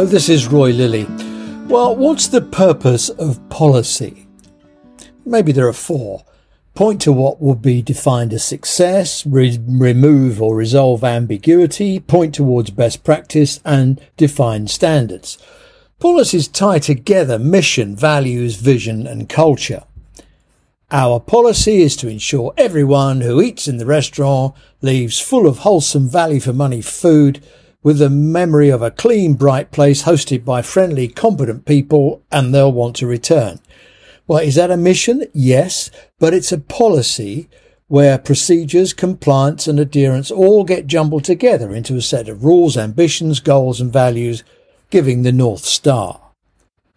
Hello, 0.00 0.10
this 0.10 0.30
is 0.30 0.48
Roy 0.48 0.70
Lilly. 0.70 1.04
Well, 1.66 1.94
what's 1.94 2.26
the 2.26 2.40
purpose 2.40 3.10
of 3.10 3.46
policy? 3.50 4.26
Maybe 5.26 5.52
there 5.52 5.68
are 5.68 5.74
four. 5.74 6.24
Point 6.74 7.02
to 7.02 7.12
what 7.12 7.42
would 7.42 7.60
be 7.60 7.82
defined 7.82 8.32
as 8.32 8.42
success, 8.42 9.26
re- 9.26 9.60
remove 9.68 10.40
or 10.40 10.56
resolve 10.56 11.04
ambiguity, 11.04 12.00
point 12.00 12.34
towards 12.34 12.70
best 12.70 13.04
practice, 13.04 13.60
and 13.62 14.00
define 14.16 14.68
standards. 14.68 15.36
Policies 15.98 16.48
tie 16.48 16.78
together 16.78 17.38
mission, 17.38 17.94
values, 17.94 18.56
vision, 18.56 19.06
and 19.06 19.28
culture. 19.28 19.82
Our 20.90 21.20
policy 21.20 21.82
is 21.82 21.94
to 21.96 22.08
ensure 22.08 22.54
everyone 22.56 23.20
who 23.20 23.42
eats 23.42 23.68
in 23.68 23.76
the 23.76 23.84
restaurant 23.84 24.54
leaves 24.80 25.20
full 25.20 25.46
of 25.46 25.58
wholesome 25.58 26.08
value 26.08 26.40
for 26.40 26.54
money 26.54 26.80
food 26.80 27.44
with 27.82 27.98
the 27.98 28.10
memory 28.10 28.68
of 28.68 28.82
a 28.82 28.90
clean, 28.90 29.34
bright 29.34 29.70
place 29.70 30.02
hosted 30.02 30.44
by 30.44 30.62
friendly, 30.62 31.08
competent 31.08 31.64
people 31.64 32.22
and 32.30 32.54
they'll 32.54 32.72
want 32.72 32.96
to 32.96 33.06
return. 33.06 33.60
Well, 34.26 34.38
is 34.38 34.54
that 34.56 34.70
a 34.70 34.76
mission? 34.76 35.24
Yes, 35.32 35.90
but 36.18 36.34
it's 36.34 36.52
a 36.52 36.58
policy 36.58 37.48
where 37.88 38.18
procedures, 38.18 38.92
compliance 38.92 39.66
and 39.66 39.80
adherence 39.80 40.30
all 40.30 40.62
get 40.62 40.86
jumbled 40.86 41.24
together 41.24 41.74
into 41.74 41.96
a 41.96 42.02
set 42.02 42.28
of 42.28 42.44
rules, 42.44 42.76
ambitions, 42.76 43.40
goals 43.40 43.80
and 43.80 43.92
values, 43.92 44.44
giving 44.90 45.22
the 45.22 45.32
North 45.32 45.64
Star. 45.64 46.20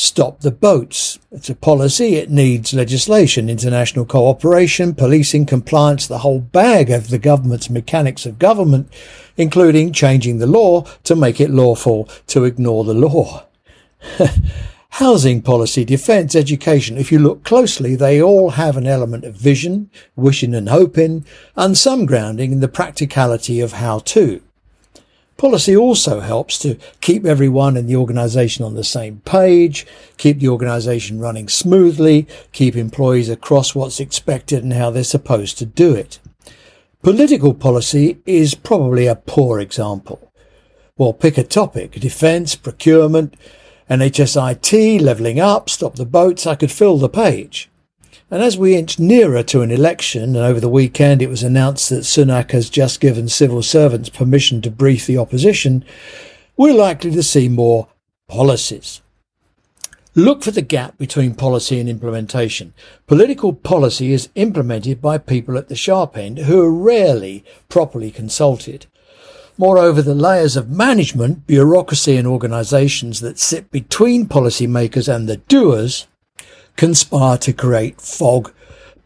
Stop 0.00 0.42
the 0.42 0.52
boats. 0.52 1.18
It's 1.32 1.50
a 1.50 1.56
policy. 1.56 2.14
It 2.14 2.30
needs 2.30 2.72
legislation, 2.72 3.50
international 3.50 4.04
cooperation, 4.04 4.94
policing, 4.94 5.46
compliance, 5.46 6.06
the 6.06 6.18
whole 6.18 6.38
bag 6.38 6.88
of 6.88 7.10
the 7.10 7.18
government's 7.18 7.68
mechanics 7.68 8.24
of 8.24 8.38
government, 8.38 8.92
including 9.36 9.92
changing 9.92 10.38
the 10.38 10.46
law 10.46 10.82
to 11.02 11.16
make 11.16 11.40
it 11.40 11.50
lawful 11.50 12.08
to 12.28 12.44
ignore 12.44 12.84
the 12.84 12.94
law. 12.94 13.44
Housing 14.90 15.42
policy, 15.42 15.84
defence, 15.84 16.36
education, 16.36 16.96
if 16.96 17.10
you 17.10 17.18
look 17.18 17.42
closely, 17.42 17.96
they 17.96 18.22
all 18.22 18.50
have 18.50 18.76
an 18.76 18.86
element 18.86 19.24
of 19.24 19.34
vision, 19.34 19.90
wishing 20.14 20.54
and 20.54 20.68
hoping, 20.68 21.26
and 21.56 21.76
some 21.76 22.06
grounding 22.06 22.52
in 22.52 22.60
the 22.60 22.68
practicality 22.68 23.58
of 23.58 23.72
how 23.72 23.98
to. 23.98 24.42
Policy 25.38 25.76
also 25.76 26.18
helps 26.18 26.58
to 26.58 26.76
keep 27.00 27.24
everyone 27.24 27.76
in 27.76 27.86
the 27.86 27.94
organisation 27.94 28.64
on 28.64 28.74
the 28.74 28.82
same 28.82 29.20
page, 29.20 29.86
keep 30.16 30.40
the 30.40 30.48
organisation 30.48 31.20
running 31.20 31.48
smoothly, 31.48 32.26
keep 32.50 32.74
employees 32.74 33.28
across 33.28 33.72
what's 33.72 34.00
expected 34.00 34.64
and 34.64 34.72
how 34.72 34.90
they're 34.90 35.04
supposed 35.04 35.56
to 35.58 35.64
do 35.64 35.94
it. 35.94 36.18
Political 37.02 37.54
policy 37.54 38.18
is 38.26 38.56
probably 38.56 39.06
a 39.06 39.14
poor 39.14 39.60
example. 39.60 40.32
Well, 40.96 41.12
pick 41.12 41.38
a 41.38 41.44
topic, 41.44 41.92
defence, 41.92 42.56
procurement, 42.56 43.34
NHSIT, 43.88 45.00
levelling 45.00 45.38
up, 45.38 45.70
stop 45.70 45.94
the 45.94 46.04
boats, 46.04 46.48
I 46.48 46.56
could 46.56 46.72
fill 46.72 46.98
the 46.98 47.08
page. 47.08 47.70
And 48.30 48.42
as 48.42 48.58
we 48.58 48.76
inch 48.76 48.98
nearer 48.98 49.42
to 49.44 49.62
an 49.62 49.70
election, 49.70 50.22
and 50.22 50.36
over 50.36 50.60
the 50.60 50.68
weekend 50.68 51.22
it 51.22 51.30
was 51.30 51.42
announced 51.42 51.88
that 51.88 52.04
Sunak 52.04 52.50
has 52.50 52.68
just 52.68 53.00
given 53.00 53.26
civil 53.26 53.62
servants 53.62 54.10
permission 54.10 54.60
to 54.62 54.70
brief 54.70 55.06
the 55.06 55.16
opposition, 55.16 55.82
we're 56.54 56.74
likely 56.74 57.10
to 57.12 57.22
see 57.22 57.48
more 57.48 57.88
policies. 58.28 59.00
Look 60.14 60.42
for 60.42 60.50
the 60.50 60.62
gap 60.62 60.98
between 60.98 61.36
policy 61.36 61.80
and 61.80 61.88
implementation. 61.88 62.74
Political 63.06 63.54
policy 63.54 64.12
is 64.12 64.28
implemented 64.34 65.00
by 65.00 65.16
people 65.16 65.56
at 65.56 65.68
the 65.68 65.76
sharp 65.76 66.16
end 66.18 66.38
who 66.38 66.60
are 66.60 66.72
rarely 66.72 67.44
properly 67.70 68.10
consulted. 68.10 68.86
Moreover, 69.56 70.02
the 70.02 70.14
layers 70.14 70.56
of 70.56 70.68
management, 70.68 71.46
bureaucracy 71.46 72.16
and 72.16 72.26
organisations 72.26 73.20
that 73.20 73.38
sit 73.38 73.70
between 73.70 74.26
policymakers 74.26 75.12
and 75.12 75.28
the 75.28 75.38
doers 75.38 76.07
conspire 76.78 77.36
to 77.36 77.52
create 77.52 78.00
fog, 78.00 78.52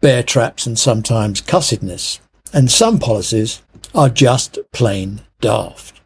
bear 0.00 0.22
traps, 0.22 0.66
and 0.66 0.78
sometimes 0.78 1.40
cussedness. 1.40 2.20
And 2.52 2.70
some 2.70 3.00
policies 3.00 3.62
are 3.94 4.10
just 4.10 4.58
plain 4.72 5.22
daft. 5.40 6.00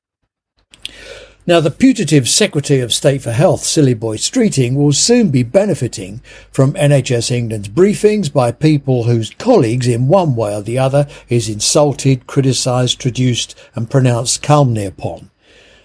Now, 1.49 1.61
the 1.61 1.71
putative 1.71 2.29
Secretary 2.29 2.81
of 2.81 2.93
State 2.93 3.23
for 3.23 3.33
Health, 3.33 3.63
Silly 3.63 3.95
Boy 3.95 4.17
Streeting, 4.17 4.75
will 4.75 4.93
soon 4.93 5.31
be 5.31 5.43
benefiting 5.43 6.21
from 6.51 6.73
NHS 6.75 7.31
England's 7.31 7.69
briefings 7.69 8.33
by 8.33 8.51
people 8.51 9.05
whose 9.05 9.31
colleagues, 9.31 9.87
in 9.87 10.09
one 10.09 10.35
way 10.35 10.57
or 10.57 10.63
the 10.63 10.79
other, 10.79 11.07
is 11.29 11.49
insulted, 11.49 12.27
criticised, 12.27 13.01
traduced, 13.01 13.57
and 13.75 13.91
pronounced 13.91 14.43
calumny 14.43 14.85
upon. 14.85 15.31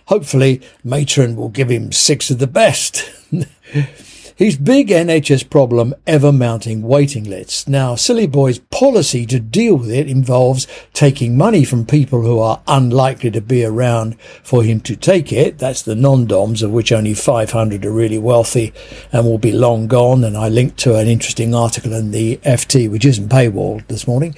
Hopefully, 0.06 0.62
Matron 0.84 1.36
will 1.36 1.50
give 1.50 1.70
him 1.70 1.92
six 1.92 2.32
of 2.32 2.40
the 2.40 2.48
best. 2.48 3.12
His 4.42 4.58
big 4.58 4.88
NHS 4.88 5.52
problem 5.52 5.94
ever 6.08 6.32
mounting 6.32 6.82
waiting 6.82 7.26
lists. 7.26 7.68
Now, 7.68 7.94
Silly 7.94 8.26
Boy's 8.26 8.58
policy 8.58 9.24
to 9.28 9.40
deal 9.40 9.76
with 9.76 9.92
it 9.92 10.10
involves 10.10 10.66
taking 10.94 11.38
money 11.38 11.64
from 11.64 11.86
people 11.86 12.24
who 12.24 12.40
are 12.40 12.60
unlikely 12.68 13.30
to 13.30 13.42
be 13.42 13.64
around 13.64 14.20
for 14.42 14.64
him 14.64 14.80
to 14.80 14.96
take 14.96 15.32
it. 15.32 15.60
That's 15.60 15.84
the 15.84 15.94
non-DOMs, 15.94 16.64
of 16.64 16.72
which 16.72 16.92
only 16.92 17.14
500 17.14 17.86
are 17.86 17.92
really 17.92 18.18
wealthy 18.18 18.74
and 19.12 19.28
will 19.28 19.38
be 19.38 19.52
long 19.52 19.86
gone. 19.86 20.24
And 20.24 20.36
I 20.36 20.50
linked 20.50 20.80
to 20.80 20.96
an 20.96 21.08
interesting 21.08 21.54
article 21.54 21.94
in 21.94 22.10
the 22.10 22.38
FT, 22.38 22.90
which 22.90 23.06
isn't 23.06 23.30
paywalled 23.30 23.86
this 23.90 24.08
morning. 24.08 24.34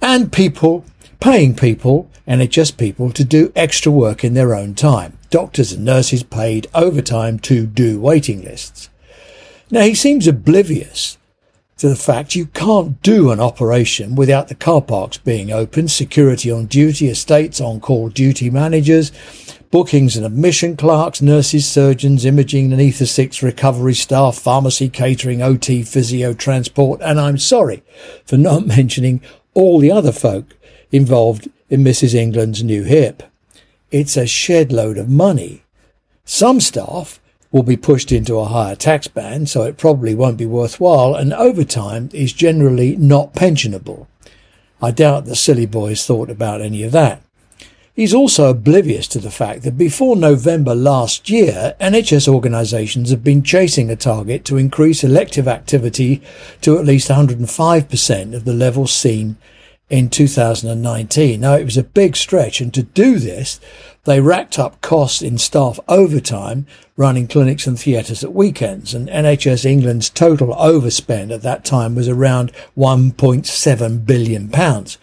And 0.00 0.32
people, 0.32 0.84
paying 1.18 1.56
people, 1.56 2.08
NHS 2.28 2.76
people, 2.76 3.10
to 3.10 3.24
do 3.24 3.50
extra 3.56 3.90
work 3.90 4.22
in 4.22 4.34
their 4.34 4.54
own 4.54 4.76
time. 4.76 5.18
Doctors 5.30 5.72
and 5.72 5.84
nurses 5.84 6.22
paid 6.22 6.68
overtime 6.74 7.40
to 7.40 7.66
do 7.66 7.98
waiting 7.98 8.44
lists. 8.44 8.88
Now, 9.70 9.82
he 9.82 9.94
seems 9.94 10.28
oblivious 10.28 11.18
to 11.78 11.88
the 11.88 11.96
fact 11.96 12.36
you 12.36 12.46
can't 12.46 13.02
do 13.02 13.30
an 13.30 13.40
operation 13.40 14.14
without 14.14 14.48
the 14.48 14.54
car 14.54 14.80
parks 14.80 15.18
being 15.18 15.50
open, 15.50 15.88
security 15.88 16.50
on 16.50 16.66
duty, 16.66 17.08
estates 17.08 17.60
on 17.60 17.80
call 17.80 18.08
duty 18.08 18.48
managers, 18.48 19.10
bookings 19.70 20.16
and 20.16 20.24
admission 20.24 20.76
clerks, 20.76 21.20
nurses, 21.20 21.66
surgeons, 21.66 22.24
imaging 22.24 22.72
and 22.72 23.42
recovery 23.42 23.94
staff, 23.94 24.38
pharmacy, 24.38 24.88
catering, 24.88 25.42
OT, 25.42 25.82
physio, 25.82 26.32
transport, 26.32 27.00
and 27.02 27.20
I'm 27.20 27.36
sorry 27.36 27.82
for 28.24 28.36
not 28.36 28.66
mentioning 28.78 29.20
all 29.52 29.78
the 29.78 29.90
other 29.90 30.12
folk 30.12 30.56
involved 30.92 31.50
in 31.68 31.82
Mrs. 31.82 32.14
England's 32.14 32.62
new 32.62 32.84
hip. 32.84 33.22
It's 33.90 34.16
a 34.16 34.26
shed 34.26 34.72
load 34.72 34.96
of 34.96 35.08
money. 35.08 35.64
Some 36.24 36.60
staff 36.60 37.20
will 37.52 37.62
be 37.62 37.76
pushed 37.76 38.12
into 38.12 38.38
a 38.38 38.46
higher 38.46 38.76
tax 38.76 39.08
band, 39.08 39.48
so 39.48 39.62
it 39.62 39.78
probably 39.78 40.14
won't 40.14 40.36
be 40.36 40.46
worthwhile, 40.46 41.14
and 41.14 41.32
overtime 41.32 42.10
is 42.12 42.32
generally 42.32 42.96
not 42.96 43.34
pensionable. 43.34 44.06
I 44.82 44.90
doubt 44.90 45.24
the 45.24 45.36
silly 45.36 45.66
boys 45.66 46.04
thought 46.04 46.30
about 46.30 46.60
any 46.60 46.82
of 46.82 46.92
that. 46.92 47.22
He's 47.94 48.12
also 48.12 48.50
oblivious 48.50 49.08
to 49.08 49.18
the 49.18 49.30
fact 49.30 49.62
that 49.62 49.78
before 49.78 50.16
November 50.16 50.74
last 50.74 51.30
year, 51.30 51.74
NHS 51.80 52.28
organisations 52.28 53.08
have 53.08 53.24
been 53.24 53.42
chasing 53.42 53.90
a 53.90 53.96
target 53.96 54.44
to 54.44 54.58
increase 54.58 55.02
elective 55.02 55.48
activity 55.48 56.20
to 56.60 56.78
at 56.78 56.84
least 56.84 57.08
105% 57.08 58.34
of 58.34 58.44
the 58.44 58.52
level 58.52 58.86
seen 58.86 59.38
in 59.88 60.10
2019. 60.10 61.40
Now, 61.40 61.54
it 61.54 61.64
was 61.64 61.78
a 61.78 61.82
big 61.82 62.16
stretch, 62.16 62.60
and 62.60 62.74
to 62.74 62.82
do 62.82 63.18
this, 63.18 63.60
they 64.06 64.20
racked 64.20 64.58
up 64.58 64.80
costs 64.80 65.20
in 65.20 65.36
staff 65.36 65.78
overtime 65.88 66.66
running 66.96 67.28
clinics 67.28 67.66
and 67.66 67.78
theatres 67.78 68.24
at 68.24 68.32
weekends, 68.32 68.94
and 68.94 69.08
NHS 69.08 69.64
England's 69.64 70.08
total 70.08 70.54
overspend 70.54 71.30
at 71.30 71.42
that 71.42 71.64
time 71.64 71.94
was 71.94 72.08
around 72.08 72.52
1.7 72.76 74.06
billion 74.06 74.48
pounds. 74.48 74.96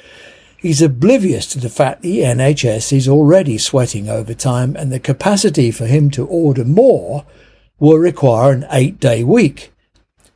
He's 0.58 0.82
oblivious 0.82 1.46
to 1.48 1.60
the 1.60 1.70
fact 1.70 2.02
the 2.02 2.20
NHS 2.20 2.96
is 2.96 3.08
already 3.08 3.58
sweating 3.58 4.10
overtime, 4.10 4.76
and 4.76 4.92
the 4.92 5.00
capacity 5.00 5.70
for 5.70 5.86
him 5.86 6.10
to 6.12 6.26
order 6.26 6.66
more 6.66 7.26
will 7.80 7.98
require 7.98 8.54
an 8.54 8.66
eight 8.72 9.00
day 9.00 9.24
week. 9.24 9.74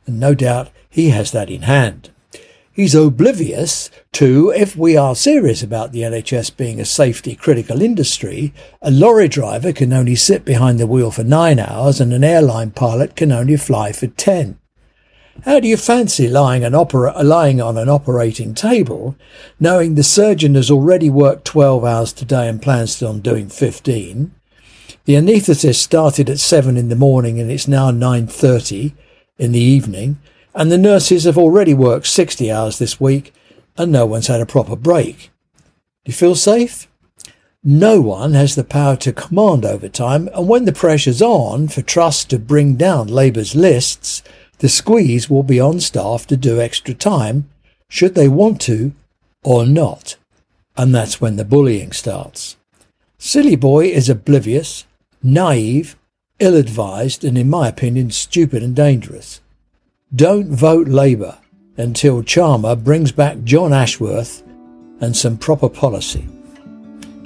And 0.06 0.20
no 0.20 0.34
doubt 0.34 0.70
he 0.90 1.10
has 1.10 1.32
that 1.32 1.50
in 1.50 1.62
hand. 1.62 2.10
He's 2.78 2.94
oblivious 2.94 3.90
to, 4.12 4.50
if 4.50 4.76
we 4.76 4.96
are 4.96 5.16
serious 5.16 5.64
about 5.64 5.90
the 5.90 6.02
NHS 6.02 6.56
being 6.56 6.78
a 6.78 6.84
safety 6.84 7.34
critical 7.34 7.82
industry, 7.82 8.54
a 8.80 8.88
lorry 8.88 9.26
driver 9.26 9.72
can 9.72 9.92
only 9.92 10.14
sit 10.14 10.44
behind 10.44 10.78
the 10.78 10.86
wheel 10.86 11.10
for 11.10 11.24
nine 11.24 11.58
hours 11.58 12.00
and 12.00 12.12
an 12.12 12.22
airline 12.22 12.70
pilot 12.70 13.16
can 13.16 13.32
only 13.32 13.56
fly 13.56 13.90
for 13.90 14.06
ten. 14.06 14.60
How 15.44 15.58
do 15.58 15.66
you 15.66 15.76
fancy 15.76 16.28
lying, 16.28 16.62
opera- 16.72 17.20
lying 17.20 17.60
on 17.60 17.76
an 17.76 17.88
operating 17.88 18.54
table, 18.54 19.16
knowing 19.58 19.96
the 19.96 20.04
surgeon 20.04 20.54
has 20.54 20.70
already 20.70 21.10
worked 21.10 21.46
12 21.46 21.84
hours 21.84 22.12
today 22.12 22.48
and 22.48 22.62
plans 22.62 23.02
on 23.02 23.22
doing 23.22 23.48
15? 23.48 24.32
The 25.04 25.14
anaesthetist 25.14 25.80
started 25.80 26.30
at 26.30 26.38
7 26.38 26.76
in 26.76 26.90
the 26.90 26.94
morning 26.94 27.40
and 27.40 27.50
it's 27.50 27.66
now 27.66 27.90
9.30 27.90 28.92
in 29.36 29.50
the 29.50 29.58
evening 29.58 30.20
and 30.54 30.70
the 30.70 30.78
nurses 30.78 31.24
have 31.24 31.38
already 31.38 31.74
worked 31.74 32.06
60 32.06 32.50
hours 32.50 32.78
this 32.78 33.00
week 33.00 33.32
and 33.78 33.92
no 33.92 34.04
one's 34.04 34.26
had 34.26 34.40
a 34.40 34.46
proper 34.46 34.76
break. 34.76 35.30
Do 36.04 36.10
you 36.10 36.12
feel 36.12 36.34
safe? 36.34 36.88
No 37.62 38.00
one 38.00 38.34
has 38.34 38.54
the 38.54 38.64
power 38.64 38.96
to 38.96 39.12
command 39.12 39.64
overtime, 39.64 40.28
and 40.34 40.48
when 40.48 40.64
the 40.64 40.72
pressure's 40.72 41.22
on 41.22 41.68
for 41.68 41.82
Truss 41.82 42.24
to 42.26 42.38
bring 42.38 42.76
down 42.76 43.08
Labour's 43.08 43.54
lists, 43.54 44.22
the 44.58 44.68
squeeze 44.68 45.30
will 45.30 45.42
be 45.42 45.60
on 45.60 45.80
staff 45.80 46.26
to 46.28 46.36
do 46.36 46.60
extra 46.60 46.94
time, 46.94 47.48
should 47.88 48.14
they 48.14 48.28
want 48.28 48.60
to 48.62 48.92
or 49.44 49.66
not. 49.66 50.16
And 50.76 50.94
that's 50.94 51.20
when 51.20 51.36
the 51.36 51.44
bullying 51.44 51.92
starts. 51.92 52.56
Silly 53.18 53.56
Boy 53.56 53.86
is 53.86 54.08
oblivious, 54.08 54.86
naive, 55.22 55.96
ill 56.38 56.56
advised, 56.56 57.24
and 57.24 57.36
in 57.36 57.50
my 57.50 57.68
opinion, 57.68 58.10
stupid 58.10 58.62
and 58.62 58.74
dangerous. 58.74 59.40
Don't 60.14 60.48
vote 60.48 60.88
Labour 60.88 61.36
until 61.76 62.22
Charmer 62.22 62.74
brings 62.76 63.12
back 63.12 63.42
John 63.44 63.74
Ashworth 63.74 64.42
and 65.02 65.14
some 65.14 65.36
proper 65.36 65.68
policy. 65.68 66.26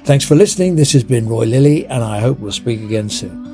Thanks 0.00 0.24
for 0.24 0.34
listening. 0.34 0.74
This 0.74 0.92
has 0.94 1.04
been 1.04 1.28
Roy 1.28 1.44
Lilly, 1.44 1.86
and 1.86 2.02
I 2.02 2.18
hope 2.18 2.40
we'll 2.40 2.50
speak 2.50 2.80
again 2.80 3.08
soon. 3.08 3.51